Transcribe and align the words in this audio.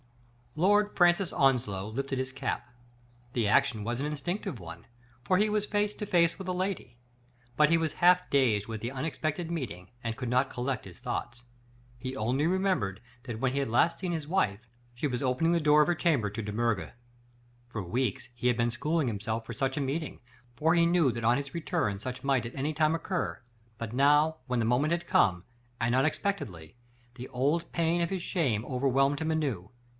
Lord 0.55 0.97
Francis 0.97 1.31
Onslow 1.31 1.87
lifted 1.89 2.19
his 2.19 2.33
cap. 2.33 2.67
The 3.33 3.47
action 3.47 3.85
was 3.85 4.01
an 4.01 4.05
instinctive 4.07 4.59
one, 4.59 4.85
for 5.23 5.37
he 5.37 5.47
was 5.47 5.65
face 5.65 5.93
to 5.93 6.05
face 6.05 6.37
with 6.37 6.47
a 6.49 6.53
lady; 6.53 6.97
but 7.55 7.69
he 7.69 7.77
was 7.77 7.93
half 7.93 8.27
dazed 8.29 8.67
with 8.67 8.81
the 8.81 8.91
unexpected 8.91 9.49
meeting, 9.49 9.91
and 10.03 10.17
could 10.17 10.27
not 10.27 10.49
collect 10.49 10.83
his 10.83 10.99
thoughts. 10.99 11.45
He 11.99 12.17
only 12.17 12.47
remembered 12.47 12.99
that 13.23 13.39
when 13.39 13.53
he 13.53 13.59
had 13.59 13.69
last 13.69 13.99
seen 13.99 14.11
his 14.11 14.27
wife 14.27 14.67
she 14.93 15.07
was 15.07 15.23
opening 15.23 15.53
the 15.53 15.61
door 15.61 15.81
of 15.83 15.87
her 15.87 15.95
chamber 15.95 16.29
to 16.31 16.41
De 16.41 16.51
Miirger. 16.51 16.93
For 17.69 17.81
weeks 17.83 18.27
he 18.35 18.47
had 18.47 18.57
been 18.57 18.71
schooling 18.71 19.07
himself 19.07 19.45
for 19.45 19.53
such 19.53 19.77
a 19.77 19.81
meeting, 19.81 20.19
for 20.55 20.73
he 20.73 20.85
knew 20.85 21.11
that 21.11 21.23
on 21.23 21.37
his 21.37 21.53
return 21.53 21.99
such 21.99 22.23
might 22.23 22.45
at 22.47 22.55
any 22.55 22.73
time 22.73 22.95
occur; 22.95 23.39
but 23.77 23.93
now, 23.93 24.37
when 24.47 24.59
the 24.59 24.65
moment 24.65 24.91
had 24.91 25.07
come, 25.07 25.45
and 25.79 25.95
unexpectedly, 25.95 26.75
the 27.15 27.29
old 27.29 27.71
pain 27.71 28.01
of 28.01 28.09
his 28.09 28.23
shame 28.23 28.65
over 28.65 28.87
whelmed 28.87 29.19
him 29.21 29.31
anew. 29.31 29.69